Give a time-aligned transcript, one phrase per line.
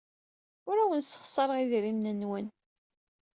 [0.69, 2.47] Ur awen-ssexṣareɣ idrimen-nwen.